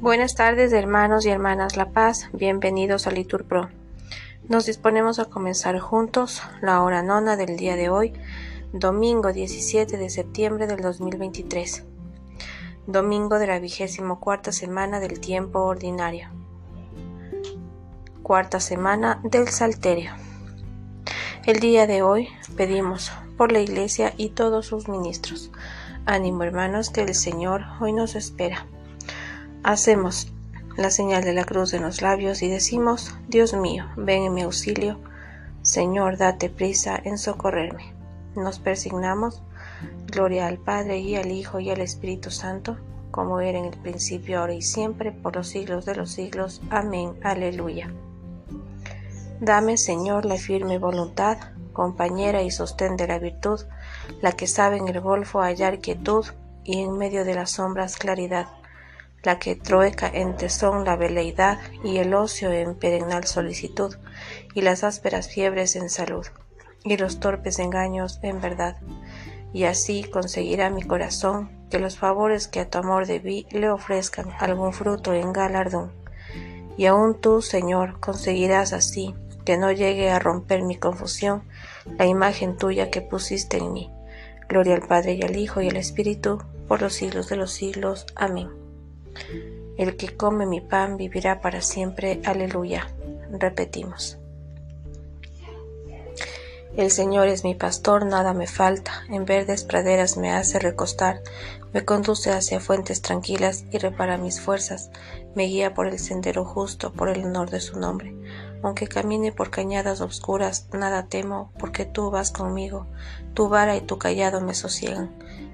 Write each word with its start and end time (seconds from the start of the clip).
Buenas 0.00 0.34
tardes 0.34 0.72
hermanos 0.72 1.26
y 1.26 1.28
hermanas 1.28 1.76
La 1.76 1.90
Paz, 1.90 2.30
bienvenidos 2.32 3.06
a 3.06 3.10
Litur 3.10 3.44
Pro. 3.44 3.68
Nos 4.48 4.64
disponemos 4.64 5.18
a 5.18 5.26
comenzar 5.26 5.78
juntos 5.78 6.40
la 6.62 6.82
hora 6.82 7.02
nona 7.02 7.36
del 7.36 7.58
día 7.58 7.76
de 7.76 7.90
hoy, 7.90 8.14
domingo 8.72 9.30
17 9.30 9.98
de 9.98 10.08
septiembre 10.08 10.66
del 10.66 10.80
2023, 10.80 11.84
domingo 12.86 13.38
de 13.38 13.46
la 13.46 13.58
vigésimo 13.58 14.20
cuarta 14.20 14.52
semana 14.52 15.00
del 15.00 15.20
tiempo 15.20 15.58
ordinario, 15.60 16.30
cuarta 18.22 18.58
semana 18.58 19.20
del 19.22 19.48
Salterio. 19.48 20.12
El 21.44 21.60
día 21.60 21.86
de 21.86 22.00
hoy 22.00 22.30
pedimos 22.56 23.12
por 23.36 23.52
la 23.52 23.60
Iglesia 23.60 24.14
y 24.16 24.30
todos 24.30 24.64
sus 24.64 24.88
ministros. 24.88 25.52
Ánimo 26.06 26.42
hermanos 26.42 26.88
que 26.88 27.02
el 27.02 27.14
Señor 27.14 27.64
hoy 27.80 27.92
nos 27.92 28.14
espera. 28.14 28.66
Hacemos 29.62 30.32
la 30.78 30.90
señal 30.90 31.22
de 31.22 31.34
la 31.34 31.44
cruz 31.44 31.74
en 31.74 31.82
los 31.82 32.00
labios 32.00 32.40
y 32.42 32.48
decimos, 32.48 33.14
Dios 33.28 33.52
mío, 33.52 33.84
ven 33.96 34.22
en 34.22 34.32
mi 34.32 34.42
auxilio, 34.42 34.98
Señor, 35.60 36.16
date 36.16 36.48
prisa 36.48 36.98
en 37.04 37.18
socorrerme. 37.18 37.92
Nos 38.34 38.58
persignamos, 38.58 39.42
gloria 40.06 40.46
al 40.46 40.56
Padre 40.56 40.98
y 41.00 41.16
al 41.16 41.30
Hijo 41.30 41.60
y 41.60 41.68
al 41.68 41.82
Espíritu 41.82 42.30
Santo, 42.30 42.78
como 43.10 43.40
era 43.40 43.58
en 43.58 43.66
el 43.66 43.76
principio, 43.76 44.40
ahora 44.40 44.54
y 44.54 44.62
siempre, 44.62 45.12
por 45.12 45.36
los 45.36 45.48
siglos 45.48 45.84
de 45.84 45.94
los 45.94 46.10
siglos. 46.10 46.62
Amén. 46.70 47.12
Aleluya. 47.22 47.92
Dame, 49.40 49.76
Señor, 49.76 50.24
la 50.24 50.38
firme 50.38 50.78
voluntad, 50.78 51.36
compañera 51.74 52.42
y 52.42 52.50
sostén 52.50 52.96
de 52.96 53.08
la 53.08 53.18
virtud, 53.18 53.60
la 54.22 54.32
que 54.32 54.46
sabe 54.46 54.78
en 54.78 54.88
el 54.88 55.02
golfo 55.02 55.42
hallar 55.42 55.80
quietud 55.80 56.24
y 56.64 56.80
en 56.80 56.96
medio 56.96 57.26
de 57.26 57.34
las 57.34 57.50
sombras 57.50 57.96
claridad 57.96 58.46
la 59.22 59.38
que 59.38 59.54
trueca 59.54 60.08
en 60.12 60.36
tesón 60.36 60.84
la 60.84 60.96
veleidad 60.96 61.58
y 61.84 61.98
el 61.98 62.14
ocio 62.14 62.50
en 62.50 62.74
perennal 62.74 63.24
solicitud, 63.24 63.96
y 64.54 64.62
las 64.62 64.84
ásperas 64.84 65.28
fiebres 65.28 65.76
en 65.76 65.90
salud, 65.90 66.26
y 66.84 66.96
los 66.96 67.20
torpes 67.20 67.58
engaños 67.58 68.18
en 68.22 68.40
verdad. 68.40 68.76
Y 69.52 69.64
así 69.64 70.04
conseguirá 70.04 70.70
mi 70.70 70.82
corazón 70.82 71.50
que 71.70 71.78
los 71.78 71.98
favores 71.98 72.48
que 72.48 72.60
a 72.60 72.70
tu 72.70 72.78
amor 72.78 73.06
debí 73.06 73.46
le 73.50 73.70
ofrezcan 73.70 74.30
algún 74.38 74.72
fruto 74.72 75.12
en 75.12 75.32
galardón. 75.32 75.92
Y 76.76 76.86
aun 76.86 77.20
tú, 77.20 77.42
Señor, 77.42 78.00
conseguirás 78.00 78.72
así 78.72 79.14
que 79.44 79.56
no 79.56 79.72
llegue 79.72 80.10
a 80.10 80.18
romper 80.18 80.62
mi 80.62 80.76
confusión 80.76 81.42
la 81.98 82.06
imagen 82.06 82.56
tuya 82.56 82.90
que 82.90 83.00
pusiste 83.00 83.58
en 83.58 83.72
mí. 83.72 83.90
Gloria 84.48 84.74
al 84.74 84.86
Padre 84.86 85.14
y 85.14 85.22
al 85.22 85.36
Hijo 85.36 85.60
y 85.60 85.68
al 85.68 85.76
Espíritu, 85.76 86.42
por 86.66 86.82
los 86.82 86.94
siglos 86.94 87.28
de 87.28 87.36
los 87.36 87.52
siglos. 87.52 88.06
Amén. 88.16 88.59
El 89.76 89.96
que 89.96 90.16
come 90.16 90.46
mi 90.46 90.60
pan 90.60 90.96
vivirá 90.96 91.40
para 91.40 91.62
siempre. 91.62 92.20
Aleluya. 92.24 92.88
Repetimos. 93.30 94.20
El 96.76 96.92
Señor 96.92 97.26
es 97.26 97.42
mi 97.42 97.56
pastor, 97.56 98.06
nada 98.06 98.32
me 98.32 98.46
falta, 98.46 99.02
en 99.08 99.24
verdes 99.24 99.64
praderas 99.64 100.16
me 100.16 100.30
hace 100.30 100.60
recostar, 100.60 101.20
me 101.72 101.84
conduce 101.84 102.30
hacia 102.30 102.60
fuentes 102.60 103.02
tranquilas 103.02 103.64
y 103.72 103.78
repara 103.78 104.18
mis 104.18 104.40
fuerzas, 104.40 104.90
me 105.34 105.44
guía 105.44 105.74
por 105.74 105.88
el 105.88 105.98
sendero 105.98 106.44
justo, 106.44 106.92
por 106.92 107.08
el 107.08 107.24
honor 107.24 107.50
de 107.50 107.60
su 107.60 107.78
nombre. 107.78 108.14
Aunque 108.62 108.86
camine 108.86 109.32
por 109.32 109.50
cañadas 109.50 110.00
obscuras, 110.00 110.68
nada 110.72 111.06
temo, 111.06 111.50
porque 111.58 111.86
tú 111.86 112.10
vas 112.10 112.30
conmigo, 112.30 112.86
tu 113.34 113.48
vara 113.48 113.76
y 113.76 113.80
tu 113.80 113.98
callado 113.98 114.40
me 114.40 114.54
sosiegan. 114.54 115.10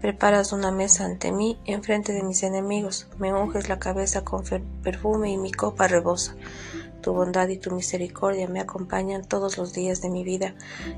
Preparas 0.00 0.52
una 0.52 0.70
mesa 0.70 1.04
ante 1.04 1.32
mí, 1.32 1.58
enfrente 1.64 2.12
de 2.12 2.22
mis 2.22 2.44
enemigos, 2.44 3.08
me 3.18 3.32
unges 3.32 3.68
la 3.68 3.80
cabeza 3.80 4.22
con 4.24 4.44
perfume 4.82 5.32
y 5.32 5.36
mi 5.36 5.50
copa 5.50 5.88
rebosa. 5.88 6.36
Tu 7.00 7.12
bondad 7.12 7.48
y 7.48 7.56
tu 7.56 7.72
misericordia 7.72 8.46
me 8.46 8.60
acompañan 8.60 9.24
todos 9.24 9.58
los 9.58 9.72
días 9.72 10.00
de 10.00 10.10
mi 10.10 10.22
vida, 10.22 10.54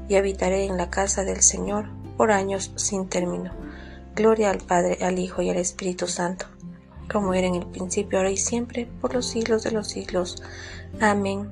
y 0.08 0.16
habitaré 0.16 0.66
en 0.66 0.76
la 0.76 0.90
casa 0.90 1.24
del 1.24 1.40
Señor 1.40 1.86
por 2.18 2.30
años 2.30 2.72
sin 2.76 3.08
término. 3.08 3.52
Gloria 4.14 4.50
al 4.50 4.58
Padre, 4.58 4.98
al 5.00 5.18
Hijo 5.18 5.40
y 5.40 5.48
al 5.48 5.56
Espíritu 5.56 6.06
Santo, 6.06 6.44
como 7.10 7.32
era 7.32 7.46
en 7.46 7.54
el 7.54 7.66
principio, 7.66 8.18
ahora 8.18 8.30
y 8.30 8.36
siempre, 8.36 8.86
por 9.00 9.14
los 9.14 9.26
siglos 9.26 9.62
de 9.62 9.70
los 9.70 9.88
siglos. 9.88 10.42
Amén. 11.00 11.50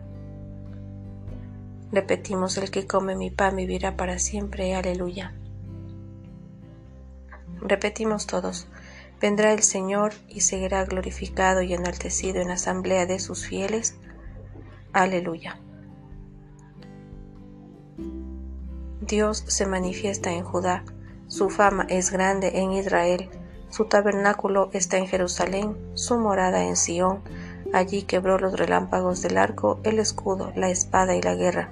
Repetimos, 1.93 2.59
el 2.59 2.71
que 2.71 2.87
come 2.87 3.17
mi 3.17 3.31
pan 3.31 3.57
vivirá 3.57 3.97
para 3.97 4.19
siempre. 4.19 4.75
Aleluya. 4.75 5.33
Repetimos 7.61 8.27
todos, 8.27 8.69
vendrá 9.21 9.53
el 9.53 9.63
Señor 9.63 10.13
y 10.29 10.43
seguirá 10.43 10.85
glorificado 10.85 11.63
y 11.63 11.75
enaltecido 11.75 12.41
en 12.41 12.49
la 12.49 12.55
asamblea 12.55 13.07
de 13.07 13.19
sus 13.19 13.47
fieles. 13.47 13.97
Aleluya. 14.93 15.59
Dios 19.01 19.45
se 19.47 19.67
manifiesta 19.67 20.33
en 20.33 20.45
Judá, 20.45 20.85
su 21.27 21.51
fama 21.51 21.87
es 21.89 22.11
grande 22.11 22.59
en 22.61 22.73
Israel, 22.73 23.31
su 23.71 23.87
tabernáculo 23.87 24.71
está 24.73 24.99
en 24.99 25.07
Jerusalén, 25.07 25.77
su 25.95 26.19
morada 26.19 26.65
en 26.65 26.77
Sión, 26.77 27.23
allí 27.73 28.03
quebró 28.03 28.39
los 28.39 28.59
relámpagos 28.59 29.23
del 29.23 29.39
arco, 29.39 29.81
el 29.83 29.99
escudo, 29.99 30.53
la 30.57 30.71
espada 30.71 31.17
y 31.17 31.23
la 31.23 31.35
guerra 31.35 31.71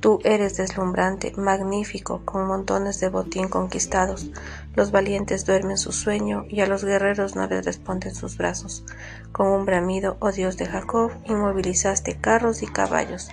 Tú 0.00 0.18
eres 0.24 0.56
deslumbrante, 0.56 1.32
magnífico, 1.36 2.22
con 2.24 2.46
montones 2.46 3.00
de 3.00 3.10
botín 3.10 3.48
conquistados. 3.48 4.30
Los 4.74 4.92
valientes 4.92 5.44
duermen 5.44 5.76
su 5.76 5.92
sueño 5.92 6.46
y 6.48 6.60
a 6.60 6.66
los 6.66 6.84
guerreros 6.84 7.36
no 7.36 7.46
les 7.46 7.66
responden 7.66 8.14
sus 8.14 8.38
brazos. 8.38 8.82
Con 9.30 9.48
un 9.48 9.66
bramido, 9.66 10.16
oh 10.20 10.32
Dios 10.32 10.56
de 10.56 10.64
Jacob, 10.64 11.12
inmovilizaste 11.26 12.16
carros 12.16 12.62
y 12.62 12.66
caballos. 12.66 13.28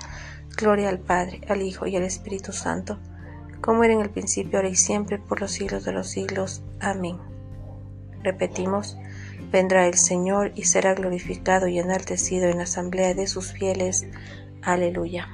Gloria 0.57 0.89
al 0.89 1.00
Padre, 1.00 1.39
al 1.47 1.61
Hijo 1.61 1.88
y 1.88 1.95
al 1.95 2.03
Espíritu 2.03 2.51
Santo, 2.51 2.99
como 3.61 3.85
era 3.85 3.94
en 3.94 4.01
el 4.01 4.09
principio, 4.09 4.59
ahora 4.59 4.69
y 4.69 4.75
siempre, 4.75 5.19
por 5.19 5.39
los 5.39 5.51
siglos 5.51 5.85
de 5.85 5.94
los 5.94 6.09
siglos. 6.09 6.63
Amén. 6.81 7.17
Repetimos, 8.23 8.97
vendrá 9.51 9.88
el 9.88 9.94
Señor 9.94 10.51
y 10.53 10.63
será 10.63 10.95
glorificado 10.95 11.67
y 11.67 11.79
enaltecido 11.79 12.49
en 12.49 12.57
la 12.57 12.63
asamblea 12.63 13.13
de 13.13 13.28
sus 13.28 13.53
fieles. 13.53 14.05
Aleluya. 14.63 15.29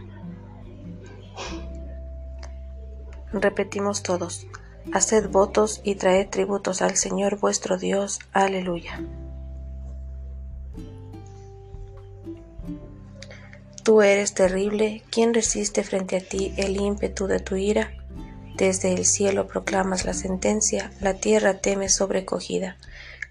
Repetimos 3.33 4.03
todos, 4.03 4.45
haced 4.93 5.27
votos 5.29 5.81
y 5.83 5.95
traed 5.95 6.29
tributos 6.29 6.83
al 6.83 6.95
Señor 6.95 7.39
vuestro 7.39 7.77
Dios. 7.77 8.19
Aleluya. 8.31 9.01
Tú 13.83 14.01
eres 14.01 14.33
terrible, 14.33 15.03
¿quién 15.09 15.33
resiste 15.33 15.83
frente 15.83 16.15
a 16.15 16.21
ti 16.21 16.53
el 16.57 16.77
ímpetu 16.77 17.27
de 17.27 17.39
tu 17.39 17.55
ira? 17.55 17.91
Desde 18.55 18.93
el 18.93 19.03
cielo 19.03 19.47
proclamas 19.47 20.05
la 20.05 20.13
sentencia, 20.13 20.91
la 21.01 21.15
tierra 21.15 21.55
teme 21.57 21.89
sobrecogida. 21.89 22.77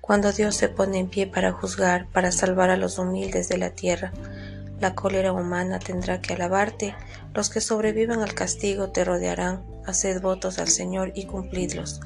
Cuando 0.00 0.32
Dios 0.32 0.56
se 0.56 0.68
pone 0.68 0.98
en 0.98 1.08
pie 1.08 1.28
para 1.28 1.52
juzgar, 1.52 2.06
para 2.12 2.32
salvar 2.32 2.70
a 2.70 2.76
los 2.76 2.98
humildes 2.98 3.48
de 3.48 3.56
la 3.56 3.70
tierra, 3.70 4.12
la 4.82 4.96
cólera 4.96 5.32
humana 5.32 5.78
tendrá 5.78 6.20
que 6.20 6.34
alabarte, 6.34 6.96
los 7.34 7.50
que 7.50 7.60
sobrevivan 7.60 8.20
al 8.20 8.34
castigo 8.34 8.90
te 8.90 9.04
rodearán, 9.04 9.64
haced 9.86 10.20
votos 10.20 10.58
al 10.58 10.66
Señor 10.66 11.12
y 11.14 11.26
cumplidlos, 11.26 12.00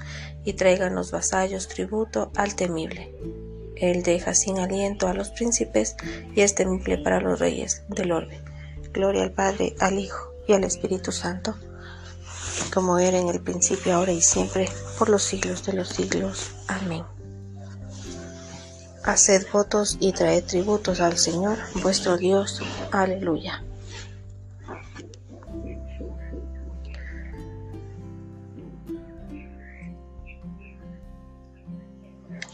y 0.45 0.53
traigan 0.53 0.95
los 0.95 1.11
vasallos 1.11 1.69
tributo 1.69 2.31
al 2.37 2.55
temible. 2.55 3.15
Él 3.77 4.03
deja 4.03 4.35
sin 4.35 4.59
aliento 4.59 5.09
a 5.09 5.15
los 5.15 5.31
príncipes 5.31 5.97
y 6.35 6.43
es 6.43 6.55
temible 6.55 6.99
para 6.99 7.19
los 7.21 7.39
reyes 7.39 7.83
del 7.89 8.13
orbe. 8.13 8.43
Gloria 8.93 9.23
al 9.23 9.33
Padre, 9.33 9.75
al 9.81 9.99
Hijo 9.99 10.33
y 10.47 10.53
al 10.53 10.65
Espíritu 10.65 11.13
Santo, 11.13 11.57
como 12.75 12.99
era 12.99 13.19
en 13.19 13.29
el 13.29 13.41
principio, 13.41 13.95
ahora 13.95 14.13
y 14.13 14.21
siempre, 14.21 14.69
por 14.99 15.09
los 15.09 15.23
siglos 15.23 15.65
de 15.65 15.73
los 15.73 15.89
siglos. 15.89 16.51
Amén. 16.69 17.16
Haced 19.07 19.47
votos 19.53 19.99
y 20.01 20.11
traed 20.11 20.43
tributos 20.43 21.01
al 21.01 21.17
Señor, 21.17 21.59
vuestro 21.81 22.17
Dios. 22.17 22.61
Aleluya. 22.91 23.63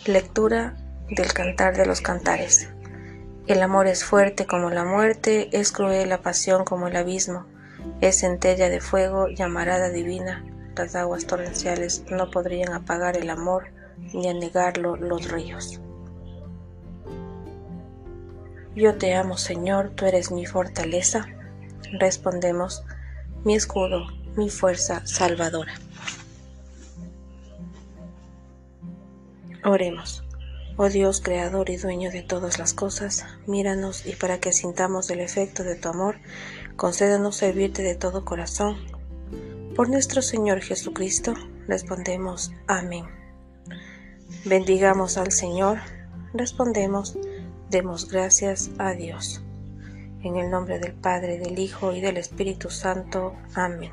Lectura 0.04 0.76
del 1.08 1.32
Cantar 1.32 1.75
de 1.75 1.87
los 1.87 2.02
Cantares. 2.02 2.69
El 3.46 3.62
amor 3.62 3.87
es 3.87 4.05
fuerte 4.05 4.44
como 4.44 4.69
la 4.69 4.84
muerte, 4.84 5.48
es 5.52 5.72
cruel 5.72 6.10
la 6.10 6.20
pasión 6.20 6.66
como 6.66 6.87
el 6.88 6.96
abismo, 6.96 7.46
es 8.02 8.20
centella 8.20 8.69
de 8.69 8.82
fuego, 8.82 9.28
llamarada 9.28 9.88
divina. 9.88 10.44
Las 10.76 10.96
aguas 10.96 11.26
torrenciales 11.26 12.05
no 12.10 12.31
podrían 12.31 12.75
apagar 12.75 13.16
el 13.16 13.31
amor 13.31 13.69
ni 14.12 14.28
anegarlo 14.28 14.96
los 14.96 15.31
ríos. 15.31 15.81
Yo 18.74 18.96
te 18.96 19.14
amo, 19.14 19.36
Señor, 19.36 19.90
tú 19.90 20.06
eres 20.06 20.30
mi 20.30 20.46
fortaleza. 20.46 21.26
Respondemos, 21.98 22.84
mi 23.44 23.54
escudo, 23.54 24.06
mi 24.36 24.48
fuerza 24.48 25.06
salvadora. 25.06 25.74
Oremos. 29.64 30.24
Oh 30.78 30.88
Dios, 30.88 31.20
creador 31.20 31.69
y 31.69 31.76
dueño 31.76 32.10
de 32.10 32.22
todas 32.22 32.58
las 32.58 32.72
cosas, 32.72 33.26
míranos 33.46 34.06
y 34.06 34.16
para 34.16 34.40
que 34.40 34.52
sintamos 34.52 35.10
el 35.10 35.20
efecto 35.20 35.64
de 35.64 35.76
tu 35.76 35.90
amor, 35.90 36.16
concédanos 36.76 37.36
servirte 37.36 37.82
de 37.82 37.94
todo 37.94 38.24
corazón. 38.24 38.78
Por 39.76 39.90
nuestro 39.90 40.22
Señor 40.22 40.62
Jesucristo, 40.62 41.34
respondemos 41.69 42.52
Amén. 42.66 43.04
Bendigamos 44.46 45.19
al 45.19 45.30
Señor, 45.30 45.78
respondemos, 46.32 47.19
demos 47.72 48.08
gracias 48.08 48.70
a 48.78 48.92
Dios. 48.92 49.42
En 50.22 50.36
el 50.36 50.50
nombre 50.50 50.78
del 50.78 50.92
Padre, 50.92 51.38
del 51.38 51.58
Hijo 51.58 51.92
y 51.92 52.00
del 52.02 52.19
Espíritu 52.19 52.69
Santo. 52.69 53.34
Amén. 53.54 53.90